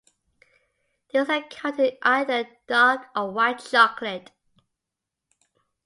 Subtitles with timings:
[1.13, 4.31] These are coated in either dark or white chocolate.